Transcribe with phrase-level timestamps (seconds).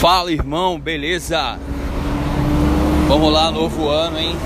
[0.00, 1.58] Fala irmão, beleza?
[3.08, 4.36] Vamos lá, novo ano, hein?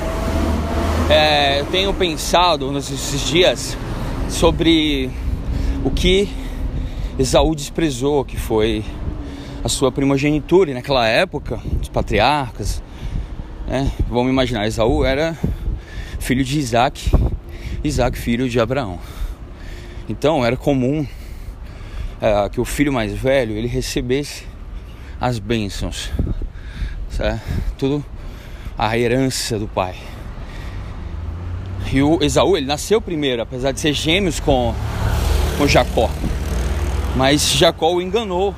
[1.10, 3.76] É, eu tenho pensado nesses dias
[4.28, 5.10] sobre
[5.84, 6.28] o que
[7.18, 8.84] Esaú desprezou, que foi
[9.64, 10.70] a sua primogenitura.
[10.70, 12.80] E naquela época, os patriarcas,
[13.66, 13.90] né?
[14.08, 15.36] Vamos imaginar, Esaú era
[16.20, 17.10] filho de Isaac,
[17.82, 19.00] Isaac filho de Abraão.
[20.08, 21.04] Então era comum
[22.22, 24.49] é, que o filho mais velho ele recebesse
[25.20, 26.10] as bênçãos,
[27.10, 27.42] certo?
[27.76, 28.04] tudo
[28.78, 29.94] a herança do pai.
[31.92, 34.74] E o Esaú ele nasceu primeiro, apesar de ser gêmeos com,
[35.58, 36.08] com Jacó.
[37.14, 38.54] Mas Jacó o enganou.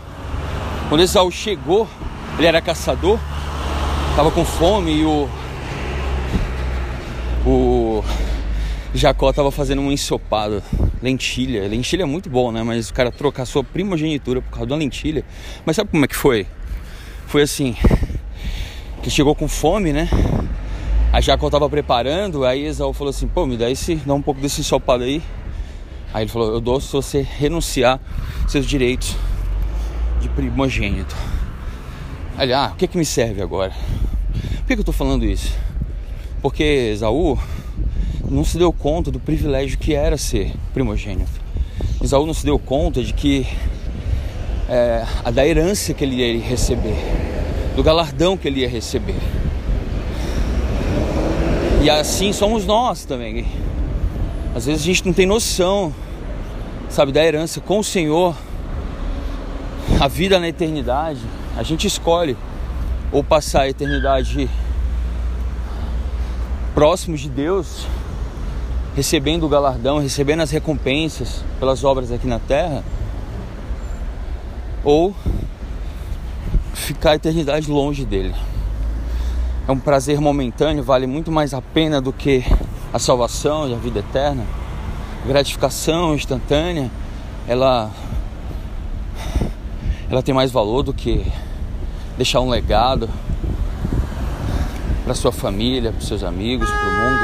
[0.88, 1.88] Quando Esaú chegou,
[2.38, 3.18] ele era caçador,
[4.10, 5.28] estava com fome e o,
[7.44, 8.04] o
[8.94, 10.62] Jacó estava fazendo um ensopado,
[11.02, 11.66] lentilha.
[11.66, 12.62] Lentilha é muito bom, né?
[12.62, 15.24] Mas o cara trocar sua primogenitura por causa da lentilha.
[15.64, 16.46] Mas sabe como é que foi?
[17.26, 17.74] Foi assim:
[19.02, 20.08] que chegou com fome, né?
[21.10, 24.40] A Jacó estava preparando, aí Esaú falou assim: pô, me dá, esse, dá um pouco
[24.40, 25.22] desse ensopado aí.
[26.12, 27.98] Aí ele falou: eu dou se você renunciar
[28.46, 29.16] seus direitos
[30.20, 31.16] de primogênito.
[32.36, 33.72] Aí, ah, o que, que me serve agora?
[34.32, 35.54] Por que, que eu estou falando isso?
[36.40, 37.38] Porque Esaú
[38.32, 41.30] não se deu conta do privilégio que era ser primogênito.
[42.02, 43.46] Esaú não se deu conta de que
[44.70, 46.96] é, a da herança que ele ia receber,
[47.76, 49.20] do galardão que ele ia receber.
[51.82, 53.44] E assim somos nós também.
[54.54, 55.92] Às vezes a gente não tem noção,
[56.88, 58.34] sabe, da herança com o Senhor,
[60.00, 61.20] a vida na eternidade.
[61.54, 62.34] A gente escolhe
[63.12, 64.48] ou passar a eternidade
[66.74, 67.86] próximos de Deus
[68.94, 72.84] recebendo o galardão, recebendo as recompensas pelas obras aqui na terra,
[74.84, 75.14] ou
[76.74, 78.34] ficar a eternidade longe dele.
[79.66, 82.44] É um prazer momentâneo, vale muito mais a pena do que
[82.92, 84.44] a salvação e a vida eterna.
[85.26, 86.90] Gratificação instantânea,
[87.46, 87.90] ela
[90.10, 91.24] ela tem mais valor do que
[92.18, 93.08] deixar um legado
[95.04, 97.22] para sua família, para seus amigos, para o mundo.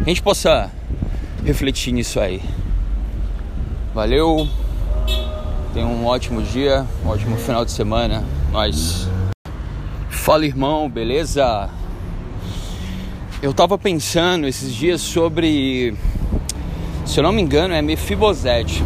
[0.00, 0.70] A gente possa
[1.44, 2.42] refletir nisso aí.
[3.94, 4.48] Valeu,
[5.72, 8.24] tenha um ótimo dia, um ótimo final de semana.
[8.50, 9.08] Nós.
[10.08, 11.68] Fala irmão, beleza?
[13.42, 15.94] Eu tava pensando esses dias sobre,
[17.04, 18.82] se eu não me engano, é Mefibosete.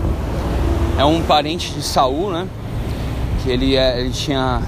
[0.98, 2.48] É um parente de Saul, né?
[3.42, 4.60] Que ele, é, ele tinha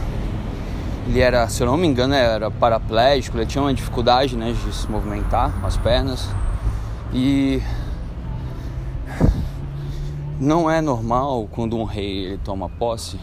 [1.08, 4.72] ele era, se eu não me engano, era paraplégico, ele tinha uma dificuldade né, de
[4.72, 6.28] se movimentar com as pernas.
[7.12, 7.60] E
[10.40, 13.20] não é normal quando um rei ele toma posse,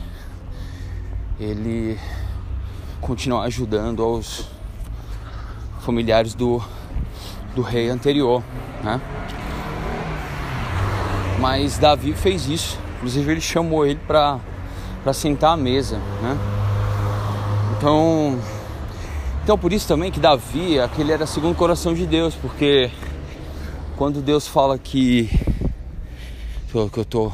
[1.39, 1.99] ele
[3.01, 4.47] continuar ajudando aos
[5.79, 6.61] familiares do,
[7.55, 8.43] do rei anterior,
[8.83, 9.01] né?
[11.39, 14.39] Mas Davi fez isso, inclusive ele chamou ele para
[15.11, 16.37] sentar à mesa, né?
[17.75, 18.39] Então,
[19.43, 22.91] então por isso também que Davi, aquele era segundo o coração de Deus, porque
[23.95, 25.29] quando Deus fala que
[26.69, 27.31] Tô, que eu tô,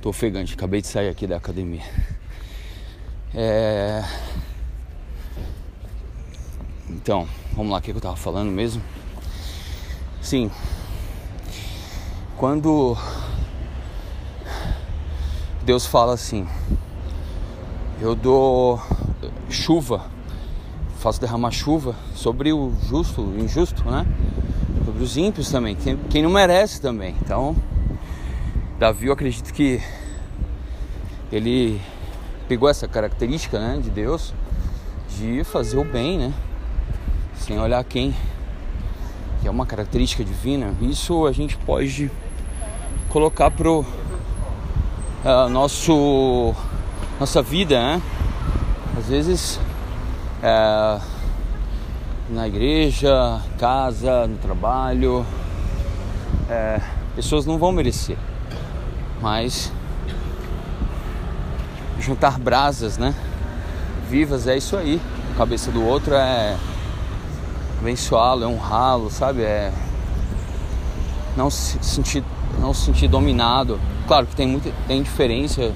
[0.00, 1.84] tô ofegante, acabei de sair aqui da academia.
[3.32, 4.02] É...
[6.90, 8.82] Então, vamos lá, o que eu tava falando mesmo?
[10.20, 10.50] Sim,
[12.36, 12.96] quando
[15.62, 16.44] Deus fala assim,
[18.00, 18.82] eu dou
[19.48, 20.04] chuva,
[20.98, 24.04] faço derramar chuva sobre o justo, o injusto, né?
[24.84, 25.76] Sobre os ímpios também,
[26.10, 27.14] quem não merece também.
[27.24, 27.54] Então,
[28.82, 29.80] Davi, eu acredito que
[31.30, 31.80] ele
[32.48, 34.34] pegou essa característica né, de Deus
[35.16, 36.34] de fazer o bem, né?
[37.36, 38.12] Sem olhar quem,
[39.40, 40.74] que é uma característica divina.
[40.80, 42.10] Isso a gente pode
[43.08, 46.52] colocar pro uh, nosso
[47.20, 48.02] nossa vida, né?
[48.98, 49.60] Às vezes
[50.42, 51.00] uh,
[52.28, 56.82] na igreja, casa, no trabalho, uh,
[57.14, 58.18] pessoas não vão merecer
[59.22, 59.72] mas
[62.00, 63.14] juntar brasas, né?
[64.10, 65.00] Vivas é isso aí.
[65.32, 66.56] A cabeça do outro é
[67.78, 69.42] abençoá-lo, é honrá-lo, sabe?
[69.42, 69.72] É
[71.36, 72.24] não se sentir
[72.58, 73.80] não se sentir dominado.
[74.06, 75.72] Claro que tem muita tem diferença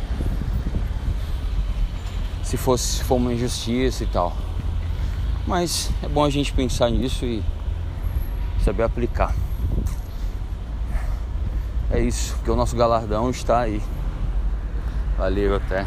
[2.42, 4.36] se fosse se for uma injustiça e tal.
[5.46, 7.42] Mas é bom a gente pensar nisso e
[8.62, 9.32] saber aplicar.
[11.90, 13.80] É isso, que o nosso galardão está aí.
[15.16, 15.86] Valeu, até.